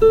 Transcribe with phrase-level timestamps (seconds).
[0.00, 0.04] は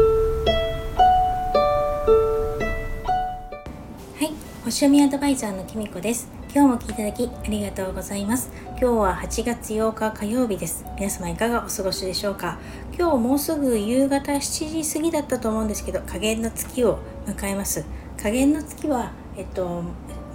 [4.21, 4.33] い
[4.65, 6.27] 星読みアドバイザーのきみこです。
[6.53, 8.51] 今日も聞いただきありがとうございます。
[8.71, 10.83] 今日は8月8日火曜日です。
[10.97, 12.59] 皆様いかがお過ごしでしょうか？
[12.97, 17.85] 今日もうすぐ夕方7時過ぎだったと思うんですけど加減の月を迎えます。
[18.21, 19.83] 加減の月はえっと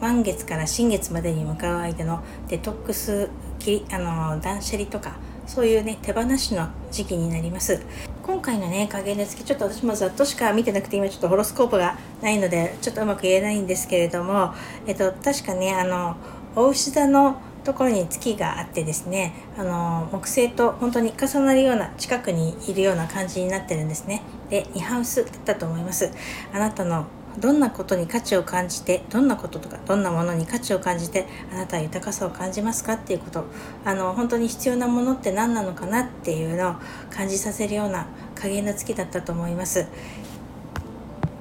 [0.00, 3.28] 満月から新月までに向かう間のデトックス
[3.58, 5.16] きあの断捨離とか
[5.46, 7.82] そういうね手放しの時期になります。
[8.22, 14.54] 今回のね加減の月ちょっと私もざっとしか見てなくて今ちょっとホロスコープがないのでちょっとうまく言えないんですけれども
[14.86, 16.16] えっと確かねあの
[16.54, 24.22] お牛座のところに月があってですねあの木星と本当に重なるような近くにいるような感じになってるんですね。
[24.50, 26.10] で2ハウスだったと思います。
[26.52, 27.06] あなたの
[27.38, 33.44] どんなことに価値を感じてどんなこととかどんなものに価値を感じてあなたは豊かさを感じますかっていうこと。
[33.84, 36.74] あの本当に必要なものって何なのかなっていうのを
[37.10, 39.86] 感じさせるような加減な月だったと思います。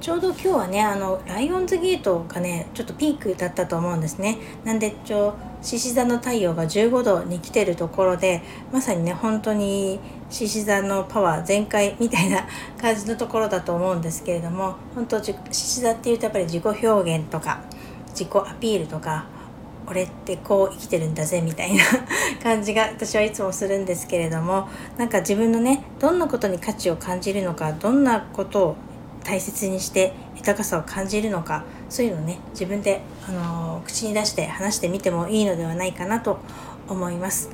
[0.01, 4.39] ちょうど今日はねあのライオンズゲートがねちょっとピークだったと思うんですね。
[4.63, 9.99] なんでちょ獅子座の太陽が15度に来てるところでまさにね本当に
[10.31, 12.47] 獅子座のパワー全開みたいな
[12.79, 17.61] 感じのところだと思うんですけれども本当獅子座っていうとやっぱり自己表現とか
[18.07, 19.25] 自己アピールとか
[19.87, 21.83] 俺ってこう生きてるんだぜみたいな
[22.41, 28.75] 感じが私はいつもするんですけれどもなんか自分のねどんなことに価値を感じるのかどんなことを
[29.23, 36.39] 大切にして豊かさを感じるのかそういうのをね自分で、あのー、口に出して話してみてもいいのではないかなと
[36.87, 37.49] 思います。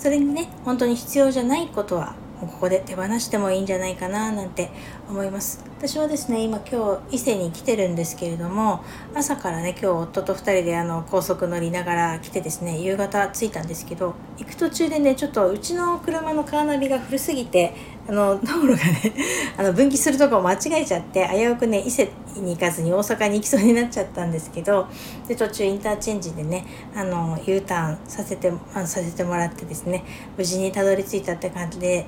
[0.00, 4.70] それにね本当に必要じゃないことはここで手放してもいいんじゃないかななんて
[5.06, 5.69] 思います。
[5.82, 17.72] 私はですね今今日伊勢に来てるんですけれども朝からね今日夫と2人であの高速乗りながら来てですね夕方着いたんですけど行く途中でねちょっとうちの車のカーナビが古すぎて
[18.06, 19.14] あの道路がね
[19.56, 24.86] あの分岐するとこを間違えちゃって危うくね伊勢に行かずに大阪に行きそうになっちゃったんですけど
[25.28, 30.04] で途中インターチェンジでねあの U ターンさせてあのさせてもらってですね
[30.36, 32.04] 無事にたどり着いたって感じで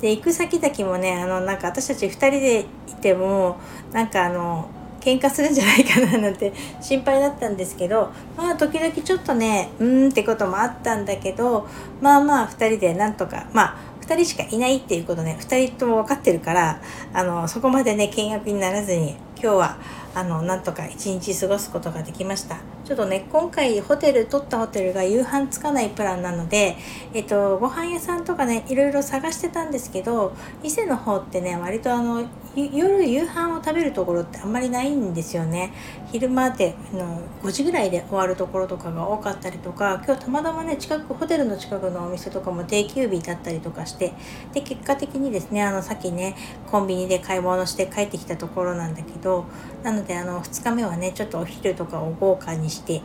[0.00, 2.64] で行く先々もねあのなんか私たち2人でい
[3.00, 3.58] ても
[3.92, 4.68] なんかあの
[5.00, 11.68] 喧嘩するんじゃないかななんて 心配だったんですけどまあ時々ちょっとねうーんってこともあったんだけど
[12.00, 16.80] まあまあ2人でなんとかまあ2人しかいないっていうことね2人とも分かってるから
[17.12, 19.76] あのそこまでね見学にならずに今日は
[20.14, 22.56] あのなんとか一日過ごすことができました。
[22.84, 26.76] ちょっとね今回ホテル取ったホテルが夕飯つかないプランなので
[27.14, 32.26] えっとご飯屋さんとかねいろいろ探してたんですけど伊勢の方ってね割とあの
[32.56, 35.72] 夜夕飯を食べるところってあんまりないんですよね
[36.12, 44.12] 昼間での5時ぐらいで終わるところとかが多かったりとか今日たまたまね近くホテルの近くのお店とかも定休日だったりとかして
[44.52, 46.36] で結果的にですねあのさっきね
[46.70, 49.46] コンビニで買い物して帰ってきたところなんだけど
[49.82, 53.02] なのであの2日目はねちょっとお昼とかを豪華にして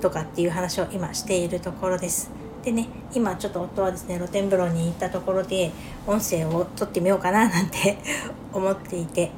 [0.00, 2.47] とかっていう話を今しているところです。
[2.68, 5.72] でね今ちょっと夫はですね露天風呂に行ったところで
[6.06, 7.96] 音声を撮ってみようかななんて
[8.52, 9.30] 思っていて。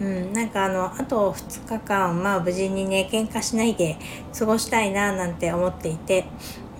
[0.00, 3.98] うん、なんかあのあと2日間まあ無事にね喧嘩しないで
[4.38, 6.24] 過ごしたいななんて思っていて、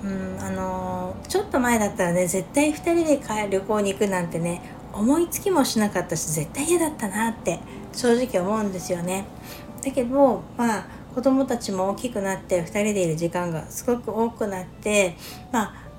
[0.02, 4.62] うん、あのちょっと前だったらね絶対2人で旅行に行くなんてね
[4.94, 7.60] 思いつきもしなかったし絶対嫌だったなって
[7.92, 9.26] 正直思うんですよね。
[9.84, 15.14] だけどまあ子供たちも大きくなって2人でいる時間がすごく多くなって
[15.52, 15.89] まあ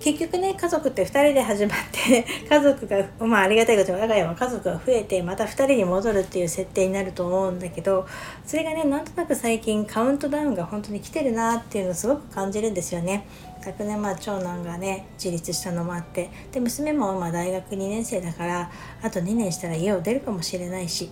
[0.00, 8.06] 結局ね家族って2人で始まって 家族がまあありがたいことに我が家は家族が増えてまた2人に戻るっていう設定になると思うんだけど
[8.46, 13.26] それがねなんとなく最近カウントダウンが本当に来てるなっていうのをすごく感じるんですよね。
[13.60, 18.70] 昨年まあ長男がね自立したのもあってで娘もまあ大学2年生だから
[19.02, 21.10] あと2年したら家を出るかもしれないし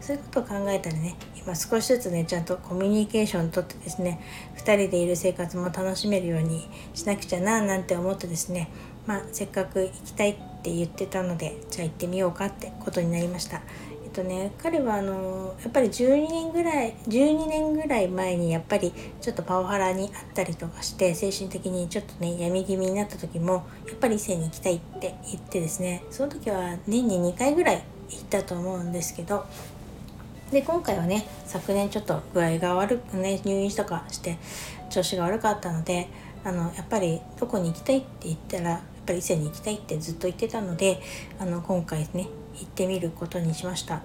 [0.00, 4.20] そういうことを考えたらね今少しずつねちゃんとコミュニケーションとってですね
[4.56, 8.70] 2人でいる生活も楽しめるようにしなくちゃななんて思ってですね
[9.06, 13.62] まあせっかく行きたいって言ってたのでじゃあ行ってみようかってことになりました。
[14.10, 29.46] っとね彼はあのやっぱり12年ぐらい12年ぐらい前にやっぱりちょっとパワハラにあったりとかして精神的にちょっとね闇気味になった時もやっぱり伊勢に行きたいって言ってですねその時は年に2回ぐらい行ったと思うんですけど
[30.50, 34.38] で今回はね昨年ちょっと具合が悪くね入院とかして
[34.90, 36.08] 調子が悪かったので
[36.42, 38.80] あのやっぱりどこに行きたいって言ったらやっ
[39.10, 41.00] ぱり伊勢に行きたいってずっと言ってたので
[41.38, 44.02] あの今回ね行ってみることにしました。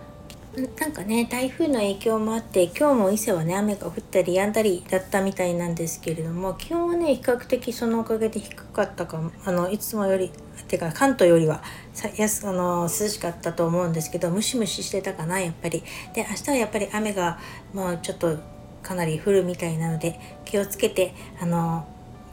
[0.80, 10.32] なんかね台風の影響もあって今日も伊勢はね雨が降ったり止んだりだったみたいなんですけれども気温はね比較的そのおかげで低かったかもあのいつもより
[10.70, 11.62] てか関東よりは
[11.92, 15.84] さやすあの涼しかったと思うんですけどムシムシしてたかなやっぱり。
[16.14, 17.38] で明日はやっぱり雨が
[17.74, 18.38] もうちょっと
[18.82, 21.86] かなり降るみたいなので気をつけてあの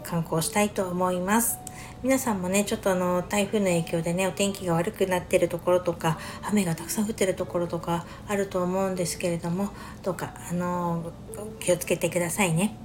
[0.04, 1.58] 観光したいと思います。
[2.02, 9.70] 皆さんもねちょっとあの台風の影響でねお天気が悪くなってるところとか雨がたくさん降ってるところとかあると思うんですけれども
[10.02, 11.12] どうかあの
[11.60, 12.76] 気をつけてくださいね。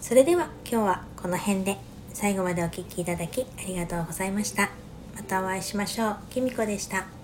[0.00, 1.76] それでは今日はこの辺で
[2.12, 4.70] 最後までお聴きいただきありがとうございました。
[5.14, 6.16] またお会いしましょう。
[6.30, 7.17] きみこでした。